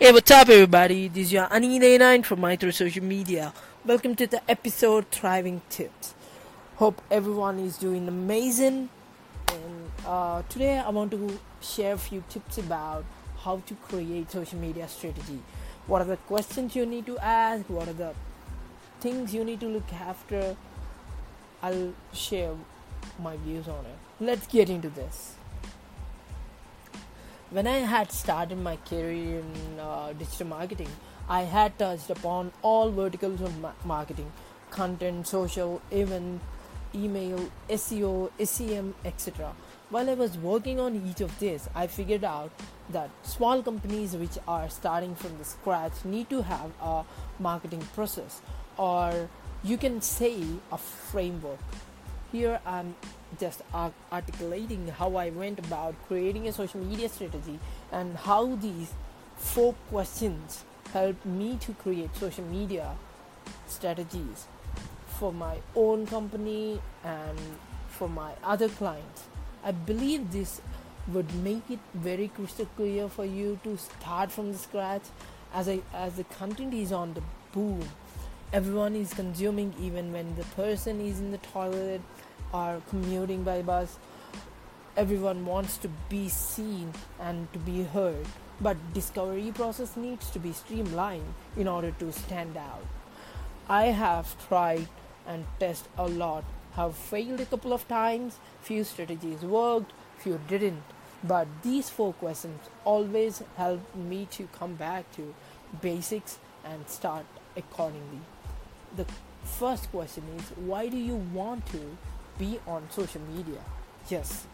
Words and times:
Hey, 0.00 0.12
what's 0.12 0.30
up, 0.30 0.48
everybody? 0.48 1.08
This 1.08 1.26
is 1.26 1.32
your 1.32 1.46
Ani89 1.46 2.24
from 2.24 2.40
My 2.40 2.56
Social 2.56 3.02
Media. 3.02 3.52
Welcome 3.84 4.14
to 4.14 4.28
the 4.28 4.40
episode 4.48 5.10
Thriving 5.10 5.60
Tips. 5.70 6.14
Hope 6.76 7.02
everyone 7.10 7.58
is 7.58 7.76
doing 7.76 8.06
amazing. 8.06 8.90
And 9.48 9.90
uh, 10.06 10.42
today 10.48 10.78
I 10.78 10.88
want 10.90 11.10
to 11.10 11.40
share 11.60 11.94
a 11.94 11.98
few 11.98 12.22
tips 12.28 12.58
about 12.58 13.04
how 13.40 13.60
to 13.66 13.74
create 13.74 14.30
social 14.30 14.60
media 14.60 14.86
strategy. 14.86 15.40
What 15.88 16.02
are 16.02 16.10
the 16.14 16.16
questions 16.16 16.76
you 16.76 16.86
need 16.86 17.04
to 17.06 17.18
ask? 17.18 17.68
What 17.68 17.88
are 17.88 17.92
the 18.04 18.14
things 19.00 19.34
you 19.34 19.42
need 19.42 19.58
to 19.58 19.66
look 19.66 19.92
after? 19.92 20.56
I'll 21.60 21.92
share 22.12 22.52
my 23.20 23.36
views 23.38 23.66
on 23.66 23.84
it. 23.84 23.98
Let's 24.20 24.46
get 24.46 24.70
into 24.70 24.90
this 24.90 25.34
when 27.50 27.66
I 27.66 27.78
had 27.78 28.12
started 28.12 28.58
my 28.58 28.76
career 28.76 29.40
in 29.40 29.80
uh, 29.80 30.12
digital 30.18 30.46
marketing, 30.48 30.88
I 31.28 31.42
had 31.42 31.78
touched 31.78 32.10
upon 32.10 32.52
all 32.62 32.90
verticals 32.90 33.40
of 33.40 33.58
ma- 33.60 33.72
marketing 33.84 34.30
content, 34.70 35.26
social, 35.26 35.80
event, 35.90 36.42
email, 36.94 37.50
SEO, 37.70 38.30
SEM, 38.44 38.94
etc. 39.04 39.54
While 39.90 40.10
I 40.10 40.14
was 40.14 40.36
working 40.36 40.78
on 40.78 41.02
each 41.08 41.22
of 41.22 41.38
these, 41.38 41.68
I 41.74 41.86
figured 41.86 42.24
out 42.24 42.50
that 42.90 43.10
small 43.22 43.62
companies 43.62 44.14
which 44.14 44.36
are 44.46 44.68
starting 44.68 45.14
from 45.14 45.38
the 45.38 45.44
scratch 45.44 46.04
need 46.04 46.28
to 46.28 46.42
have 46.42 46.70
a 46.82 47.04
marketing 47.38 47.80
process 47.94 48.42
or 48.76 49.28
you 49.62 49.76
can 49.76 50.00
say 50.00 50.42
a 50.70 50.78
framework. 50.78 51.58
Here 52.30 52.60
I'm 52.66 52.94
just 53.38 53.62
articulating 54.12 54.88
how 54.88 55.16
I 55.16 55.30
went 55.30 55.58
about 55.58 55.94
creating 56.06 56.48
a 56.48 56.52
social 56.52 56.80
media 56.80 57.08
strategy 57.08 57.58
and 57.92 58.16
how 58.16 58.56
these 58.56 58.92
four 59.36 59.74
questions 59.90 60.64
helped 60.92 61.24
me 61.26 61.58
to 61.60 61.72
create 61.74 62.14
social 62.16 62.44
media 62.44 62.96
strategies 63.66 64.46
for 65.18 65.32
my 65.32 65.56
own 65.74 66.06
company 66.06 66.80
and 67.04 67.38
for 67.88 68.08
my 68.08 68.32
other 68.42 68.68
clients. 68.68 69.24
I 69.64 69.72
believe 69.72 70.32
this 70.32 70.60
would 71.08 71.34
make 71.42 71.70
it 71.70 71.78
very 71.94 72.28
crystal 72.28 72.66
clear 72.76 73.08
for 73.08 73.24
you 73.24 73.58
to 73.64 73.76
start 73.76 74.30
from 74.30 74.52
the 74.52 74.58
scratch 74.58 75.02
as 75.52 75.68
I, 75.68 75.80
as 75.92 76.14
the 76.14 76.24
content 76.24 76.74
is 76.74 76.92
on 76.92 77.14
the 77.14 77.22
boom. 77.52 77.82
Everyone 78.52 78.94
is 78.94 79.12
consuming 79.12 79.74
even 79.80 80.12
when 80.12 80.34
the 80.36 80.44
person 80.44 81.00
is 81.00 81.18
in 81.18 81.32
the 81.32 81.38
toilet 81.38 82.00
are 82.52 82.80
commuting 82.88 83.42
by 83.42 83.62
bus 83.62 83.98
everyone 84.96 85.46
wants 85.46 85.76
to 85.78 85.88
be 86.08 86.28
seen 86.28 86.92
and 87.20 87.52
to 87.52 87.58
be 87.60 87.84
heard. 87.84 88.26
But 88.60 88.76
discovery 88.92 89.52
process 89.54 89.96
needs 89.96 90.30
to 90.30 90.40
be 90.40 90.52
streamlined 90.52 91.34
in 91.56 91.68
order 91.68 91.92
to 92.00 92.12
stand 92.12 92.56
out. 92.56 92.84
I 93.68 93.86
have 93.86 94.34
tried 94.48 94.88
and 95.26 95.46
tested 95.60 95.88
a 95.96 96.08
lot 96.08 96.44
have 96.78 96.94
failed 96.94 97.40
a 97.40 97.46
couple 97.46 97.72
of 97.72 97.86
times 97.88 98.38
few 98.62 98.84
strategies 98.84 99.40
worked 99.42 99.92
few 100.18 100.40
didn't. 100.48 100.82
But 101.24 101.48
these 101.62 101.90
four 101.90 102.12
questions 102.12 102.60
always 102.84 103.42
help 103.56 103.80
me 103.96 104.26
to 104.32 104.46
come 104.58 104.74
back 104.74 105.10
to 105.16 105.34
basics 105.82 106.38
and 106.64 106.88
start 106.88 107.26
accordingly. 107.56 108.20
The 108.96 109.06
first 109.44 109.90
question 109.90 110.22
is 110.36 110.44
why 110.56 110.88
do 110.88 110.96
you 110.96 111.16
want 111.40 111.66
to 111.72 111.96
be 112.38 112.60
on 112.66 112.88
social 112.90 113.20
media. 113.34 113.60
Yes, 114.08 114.46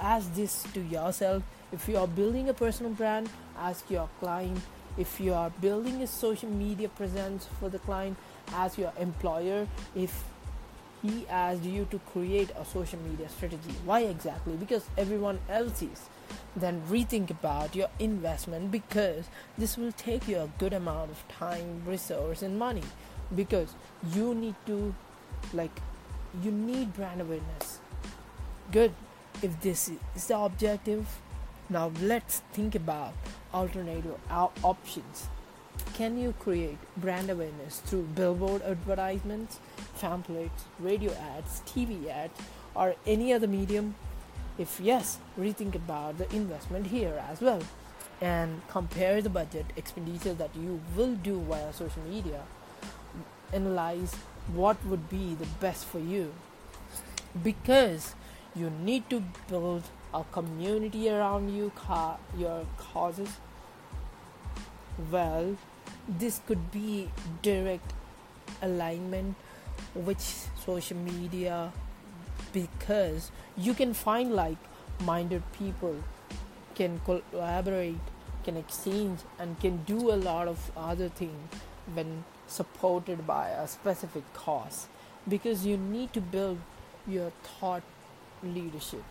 ask 0.00 0.32
this 0.34 0.62
to 0.74 0.80
yourself. 0.80 1.42
If 1.72 1.88
you 1.88 1.96
are 1.96 2.06
building 2.06 2.48
a 2.48 2.54
personal 2.54 2.92
brand, 2.92 3.28
ask 3.58 3.90
your 3.90 4.08
client. 4.20 4.60
If 4.98 5.20
you 5.20 5.32
are 5.32 5.50
building 5.60 6.02
a 6.02 6.06
social 6.06 6.50
media 6.50 6.88
presence 6.88 7.48
for 7.58 7.68
the 7.68 7.78
client, 7.78 8.16
ask 8.52 8.78
your 8.78 8.92
employer 8.98 9.66
if 9.94 10.24
he 11.02 11.26
asked 11.28 11.64
you 11.64 11.86
to 11.90 11.98
create 12.12 12.50
a 12.56 12.64
social 12.64 12.98
media 13.00 13.28
strategy. 13.28 13.74
Why 13.84 14.02
exactly? 14.02 14.54
Because 14.54 14.84
everyone 14.96 15.40
else 15.48 15.82
is. 15.82 16.08
Then 16.54 16.82
rethink 16.88 17.30
about 17.30 17.74
your 17.74 17.88
investment 17.98 18.70
because 18.70 19.24
this 19.58 19.76
will 19.76 19.92
take 19.92 20.28
you 20.28 20.38
a 20.38 20.48
good 20.58 20.72
amount 20.72 21.10
of 21.10 21.26
time, 21.28 21.82
resource, 21.86 22.42
and 22.42 22.58
money. 22.58 22.84
Because 23.34 23.74
you 24.14 24.34
need 24.34 24.54
to 24.66 24.94
like 25.52 25.80
you 26.40 26.50
need 26.50 26.94
brand 26.94 27.20
awareness. 27.20 27.80
Good. 28.70 28.92
If 29.42 29.60
this 29.60 29.90
is 30.14 30.26
the 30.26 30.38
objective, 30.38 31.06
now 31.68 31.90
let's 32.00 32.42
think 32.52 32.74
about 32.74 33.12
alternative 33.52 34.16
options. 34.30 35.28
Can 35.94 36.18
you 36.18 36.34
create 36.38 36.78
brand 36.96 37.28
awareness 37.30 37.80
through 37.80 38.02
billboard 38.14 38.62
advertisements, 38.62 39.58
pamphlets, 40.00 40.64
radio 40.78 41.12
ads, 41.12 41.62
TV 41.66 42.08
ads, 42.08 42.38
or 42.74 42.94
any 43.06 43.32
other 43.32 43.46
medium? 43.46 43.94
If 44.58 44.80
yes, 44.80 45.18
rethink 45.38 45.74
about 45.74 46.18
the 46.18 46.32
investment 46.34 46.88
here 46.88 47.22
as 47.30 47.40
well 47.40 47.62
and 48.20 48.62
compare 48.68 49.20
the 49.20 49.30
budget 49.30 49.66
expenditure 49.76 50.34
that 50.34 50.54
you 50.54 50.80
will 50.96 51.14
do 51.16 51.40
via 51.40 51.72
social 51.72 52.02
media. 52.08 52.42
Analyze 53.52 54.14
what 54.54 54.84
would 54.86 55.08
be 55.08 55.34
the 55.34 55.46
best 55.60 55.84
for 55.84 55.98
you. 55.98 56.32
Because 57.42 58.14
you 58.54 58.70
need 58.70 59.08
to 59.10 59.22
build 59.48 59.82
a 60.12 60.24
community 60.24 61.08
around 61.08 61.54
you 61.54 61.72
ca- 61.74 62.18
your 62.36 62.66
causes. 62.76 63.28
Well 65.10 65.56
this 66.08 66.40
could 66.46 66.70
be 66.70 67.08
direct 67.42 67.92
alignment 68.60 69.36
with 69.94 70.20
social 70.64 70.96
media 70.96 71.72
because 72.52 73.30
you 73.56 73.74
can 73.74 73.94
find 73.94 74.32
like 74.32 74.58
minded 75.04 75.42
people 75.52 75.96
can 76.74 77.00
collaborate 77.04 77.98
can 78.44 78.56
exchange 78.56 79.20
and 79.38 79.58
can 79.60 79.82
do 79.84 80.10
a 80.10 80.16
lot 80.16 80.48
of 80.48 80.70
other 80.76 81.08
things 81.08 81.54
when 81.94 82.24
supported 82.52 83.26
by 83.26 83.48
a 83.48 83.66
specific 83.66 84.24
cause 84.34 84.86
because 85.28 85.64
you 85.64 85.76
need 85.76 86.12
to 86.12 86.20
build 86.20 86.58
your 87.06 87.32
thought 87.42 87.82
leadership. 88.42 89.02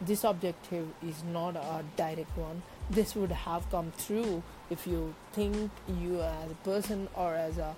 This 0.00 0.24
objective 0.24 0.88
is 1.06 1.22
not 1.22 1.56
a 1.56 1.84
direct 1.96 2.36
one. 2.36 2.62
This 2.90 3.14
would 3.14 3.30
have 3.30 3.70
come 3.70 3.92
through 3.96 4.42
if 4.70 4.86
you 4.86 5.14
think 5.32 5.70
you 6.00 6.20
as 6.20 6.50
a 6.50 6.54
person 6.64 7.08
or 7.14 7.34
as 7.34 7.58
a 7.58 7.74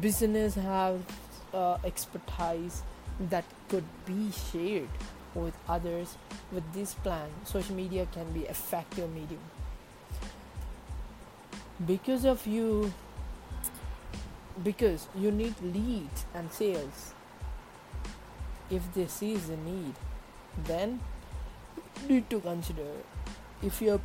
business 0.00 0.54
have 0.54 1.00
uh, 1.52 1.78
expertise 1.84 2.82
that 3.18 3.44
could 3.68 3.84
be 4.04 4.30
shared 4.30 4.88
with 5.34 5.56
others 5.68 6.16
with 6.52 6.72
this 6.72 6.94
plan. 6.94 7.28
Social 7.44 7.74
media 7.74 8.06
can 8.12 8.32
be 8.32 8.42
effective 8.42 9.12
medium. 9.12 9.40
Because 11.84 12.24
of 12.24 12.46
you 12.46 12.92
because 14.62 15.08
you 15.14 15.30
need 15.30 15.54
leads 15.62 16.24
and 16.34 16.50
sales. 16.52 17.14
If 18.70 18.82
this 18.94 19.22
is 19.22 19.48
a 19.48 19.56
need 19.56 19.94
then 20.64 21.00
you 22.02 22.14
need 22.14 22.30
to 22.30 22.40
consider 22.40 22.90
if 23.62 23.82
your 23.82 24.00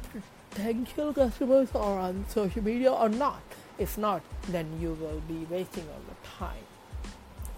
potential 0.49 1.13
customers 1.13 1.69
are 1.73 1.99
on 1.99 2.25
social 2.27 2.63
media 2.63 2.91
or 2.91 3.09
not. 3.09 3.41
If 3.77 3.97
not 3.97 4.21
then 4.49 4.79
you 4.79 4.93
will 4.93 5.21
be 5.27 5.47
wasting 5.49 5.85
all 5.89 6.01
the 6.07 6.27
time 6.37 6.67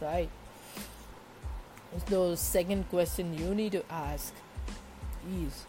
right? 0.04 0.30
So 2.08 2.32
the 2.32 2.38
second 2.38 2.90
question 2.90 3.38
you 3.38 3.56
need 3.56 3.72
to 3.74 3.84
ask 3.90 4.34
is 5.40 5.66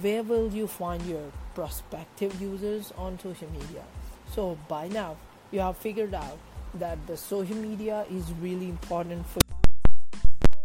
where 0.00 0.22
will 0.22 0.52
you 0.52 0.66
find 0.66 1.04
your 1.06 1.32
prospective 1.54 2.40
users 2.40 2.92
on 2.96 3.18
social 3.18 3.50
media? 3.50 3.84
So 4.30 4.58
by 4.68 4.88
now 4.88 5.16
you 5.50 5.60
have 5.60 5.76
figured 5.76 6.14
out 6.14 6.38
that 6.78 6.98
the 7.06 7.16
social 7.16 7.56
media 7.56 8.04
is 8.10 8.32
really 8.40 8.68
important 8.68 9.26
for 9.26 9.40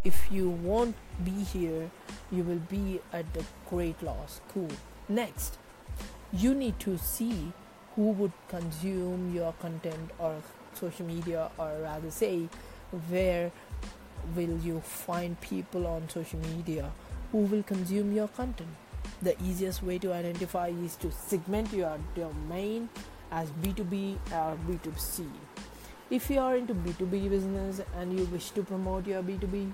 if 0.03 0.31
you 0.31 0.49
won't 0.49 0.95
be 1.23 1.43
here 1.43 1.89
you 2.31 2.43
will 2.43 2.61
be 2.69 2.99
at 3.11 3.31
the 3.33 3.43
great 3.69 4.01
loss. 4.01 4.41
Cool. 4.53 4.69
Next 5.07 5.57
you 6.31 6.53
need 6.53 6.79
to 6.79 6.97
see 6.97 7.51
who 7.95 8.11
would 8.11 8.31
consume 8.47 9.33
your 9.33 9.53
content 9.53 10.11
or 10.19 10.35
social 10.73 11.05
media 11.05 11.49
or 11.57 11.75
rather 11.81 12.11
say 12.11 12.47
where 13.09 13.51
will 14.35 14.57
you 14.59 14.79
find 14.81 15.39
people 15.41 15.87
on 15.87 16.07
social 16.09 16.39
media 16.39 16.91
who 17.31 17.39
will 17.39 17.63
consume 17.63 18.13
your 18.13 18.27
content. 18.29 18.69
The 19.21 19.35
easiest 19.43 19.83
way 19.83 19.97
to 19.99 20.13
identify 20.13 20.69
is 20.69 20.95
to 20.97 21.11
segment 21.11 21.73
your 21.73 21.97
domain 22.15 22.89
as 23.31 23.49
b2b 23.61 24.15
or 24.31 24.57
b2c 24.67 25.25
if 26.09 26.29
you 26.29 26.39
are 26.39 26.55
into 26.55 26.73
b2b 26.73 27.29
business 27.29 27.81
and 27.97 28.17
you 28.17 28.25
wish 28.25 28.49
to 28.49 28.63
promote 28.63 29.05
your 29.07 29.21
b2b 29.21 29.71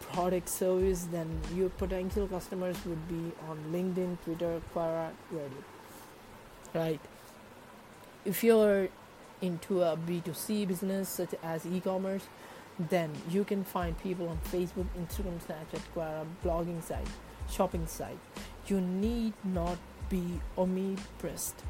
product 0.00 0.48
service 0.48 1.06
then 1.10 1.28
your 1.54 1.68
potential 1.68 2.26
customers 2.28 2.76
would 2.86 3.08
be 3.08 3.32
on 3.48 3.58
linkedin 3.72 4.18
twitter 4.24 4.60
quora 4.74 5.10
reddit 5.32 5.70
right? 6.74 7.00
If 8.24 8.44
you're 8.44 8.88
into 9.40 9.82
a 9.82 9.96
B2C 9.96 10.66
business 10.66 11.08
such 11.08 11.34
as 11.42 11.64
e-commerce, 11.66 12.26
then 12.78 13.10
you 13.30 13.44
can 13.44 13.64
find 13.64 13.96
people 14.02 14.28
on 14.28 14.38
Facebook, 14.50 14.86
Instagram, 14.98 15.38
Snapchat, 15.46 15.82
Quora, 15.94 16.26
blogging 16.44 16.82
site, 16.82 17.06
shopping 17.48 17.86
site. 17.86 18.18
You 18.66 18.80
need 18.80 19.34
not 19.44 19.78
be 20.08 20.40
omnipresent 20.58 21.62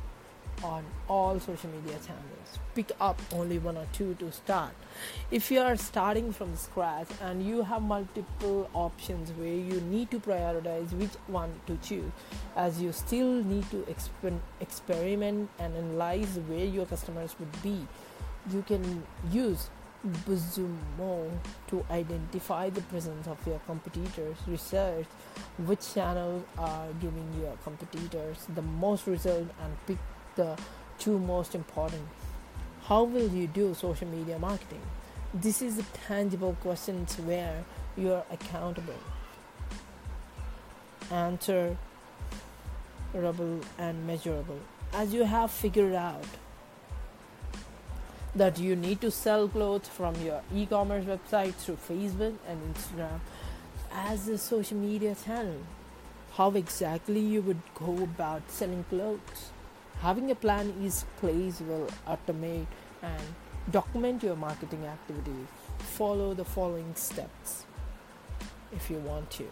on 0.62 0.84
all 1.08 1.40
social 1.40 1.70
media 1.70 1.98
channels. 2.06 2.58
Pick 2.74 2.92
up 3.00 3.20
only 3.32 3.58
one 3.58 3.76
or 3.76 3.86
two 3.92 4.14
to 4.14 4.30
start. 4.32 4.72
If 5.30 5.50
you 5.50 5.60
are 5.60 5.76
starting 5.76 6.32
from 6.32 6.56
scratch 6.56 7.08
and 7.20 7.46
you 7.46 7.62
have 7.62 7.82
multiple 7.82 8.68
options 8.74 9.30
where 9.32 9.48
you 9.48 9.80
need 9.82 10.10
to 10.10 10.20
prioritize 10.20 10.92
which 10.92 11.14
one 11.26 11.52
to 11.66 11.76
choose, 11.78 12.10
as 12.56 12.80
you 12.80 12.92
still 12.92 13.42
need 13.42 13.68
to 13.70 13.78
exper- 13.88 14.40
experiment 14.60 15.50
and 15.58 15.74
analyze 15.76 16.38
where 16.46 16.64
your 16.64 16.86
customers 16.86 17.34
would 17.38 17.62
be, 17.62 17.86
you 18.50 18.62
can 18.62 19.02
use 19.32 19.70
BuzzSumo 20.28 21.30
to 21.68 21.84
identify 21.90 22.68
the 22.68 22.82
presence 22.82 23.26
of 23.26 23.38
your 23.46 23.58
competitors, 23.60 24.36
research 24.46 25.06
which 25.64 25.94
channels 25.94 26.44
are 26.58 26.88
giving 27.00 27.26
your 27.40 27.56
competitors 27.64 28.46
the 28.54 28.60
most 28.62 29.06
result, 29.06 29.48
and 29.62 29.86
pick 29.86 29.96
the 30.36 30.56
two 30.98 31.18
most 31.18 31.54
important. 31.54 32.02
How 32.84 33.04
will 33.04 33.28
you 33.28 33.46
do 33.46 33.74
social 33.74 34.08
media 34.08 34.38
marketing? 34.38 34.82
This 35.32 35.62
is 35.62 35.78
a 35.78 35.82
tangible 36.06 36.56
questions 36.60 37.16
where 37.16 37.64
you 37.96 38.12
are 38.12 38.24
accountable. 38.30 38.98
Answerable 41.10 41.78
and 43.78 44.06
measurable. 44.06 44.60
As 44.92 45.12
you 45.12 45.24
have 45.24 45.50
figured 45.50 45.94
out 45.94 46.24
that 48.34 48.58
you 48.58 48.74
need 48.74 49.00
to 49.00 49.10
sell 49.10 49.48
clothes 49.48 49.88
from 49.88 50.14
your 50.22 50.42
e-commerce 50.54 51.04
website 51.04 51.54
through 51.54 51.78
Facebook 51.88 52.34
and 52.48 52.74
Instagram 52.74 53.20
as 53.92 54.28
a 54.28 54.36
social 54.36 54.76
media 54.76 55.14
channel. 55.14 55.62
How 56.32 56.50
exactly 56.50 57.20
you 57.20 57.42
would 57.42 57.62
go 57.74 58.02
about 58.02 58.50
selling 58.50 58.84
clothes? 58.90 59.53
Having 60.00 60.30
a 60.30 60.34
plan 60.34 60.74
is 60.82 61.04
place 61.16 61.60
will 61.60 61.88
automate 62.06 62.66
and 63.02 63.22
document 63.70 64.22
your 64.22 64.36
marketing 64.36 64.84
activities. 64.84 65.46
Follow 65.78 66.34
the 66.34 66.44
following 66.44 66.94
steps 66.94 67.64
if 68.72 68.90
you 68.90 68.98
want 68.98 69.30
to. 69.30 69.46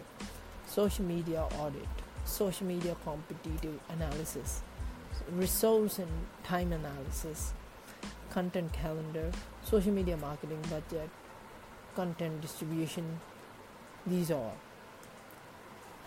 Social 0.67 1.05
media 1.05 1.47
audit, 1.59 1.87
social 2.25 2.67
media 2.67 2.95
competitive 3.03 3.79
analysis, 3.89 4.61
resource 5.31 5.99
and 5.99 6.11
time 6.43 6.71
analysis, 6.71 7.53
content 8.29 8.71
calendar, 8.73 9.31
social 9.63 9.91
media 9.91 10.17
marketing 10.17 10.61
budget, 10.69 11.09
content 11.95 12.41
distribution. 12.41 13.19
These 14.05 14.31
all 14.31 14.57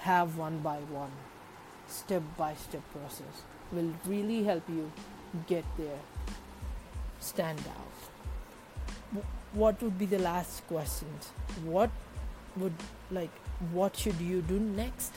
have 0.00 0.36
one 0.36 0.58
by 0.58 0.78
one, 0.78 1.12
step 1.88 2.22
by 2.36 2.54
step 2.54 2.82
process 2.92 3.42
will 3.72 3.92
really 4.06 4.44
help 4.44 4.68
you 4.68 4.90
get 5.46 5.64
there, 5.76 5.98
stand 7.20 7.60
out. 7.68 9.22
What 9.52 9.82
would 9.82 9.98
be 9.98 10.06
the 10.06 10.18
last 10.18 10.66
questions? 10.66 11.30
What 11.64 11.90
would 12.56 12.74
like 13.10 13.30
what 13.72 13.96
should 13.96 14.20
you 14.20 14.42
do 14.42 14.58
next? 14.58 15.14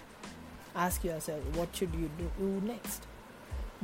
Ask 0.76 1.04
yourself 1.04 1.44
what 1.56 1.76
should 1.76 1.94
you 1.94 2.10
do 2.38 2.62
next? 2.66 3.08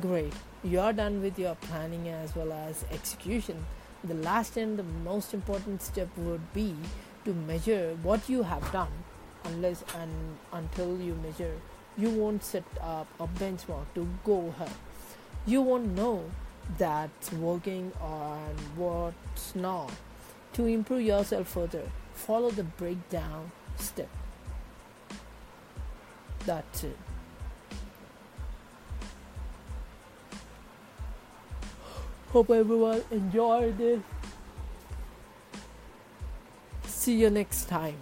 Great. 0.00 0.32
You're 0.62 0.92
done 0.92 1.22
with 1.22 1.38
your 1.38 1.54
planning 1.56 2.08
as 2.08 2.34
well 2.34 2.52
as 2.52 2.84
execution. 2.90 3.64
The 4.04 4.14
last 4.14 4.56
and 4.56 4.78
the 4.78 4.82
most 4.82 5.34
important 5.34 5.82
step 5.82 6.08
would 6.16 6.52
be 6.52 6.74
to 7.24 7.34
measure 7.34 7.96
what 8.02 8.28
you 8.28 8.42
have 8.42 8.70
done 8.72 8.92
unless 9.44 9.84
and 9.98 10.10
until 10.52 11.00
you 11.00 11.14
measure 11.22 11.54
you 11.98 12.10
won't 12.10 12.44
set 12.44 12.64
up 12.80 13.06
a 13.18 13.26
benchmark 13.26 13.86
to 13.94 14.06
go 14.24 14.48
ahead. 14.48 14.70
You 15.46 15.62
won't 15.62 15.94
know 15.94 16.24
that's 16.78 17.32
working 17.32 17.92
on 18.00 18.56
what's 18.76 19.54
not. 19.54 19.92
To 20.54 20.66
improve 20.66 21.02
yourself 21.02 21.48
further, 21.48 21.82
follow 22.14 22.50
the 22.50 22.64
breakdown 22.64 23.52
step. 23.76 24.08
That's 26.44 26.84
it. 26.84 26.96
Hope 32.32 32.50
everyone 32.50 33.02
enjoyed 33.10 33.80
it. 33.80 34.00
See 36.84 37.14
you 37.14 37.30
next 37.30 37.68
time. 37.68 37.96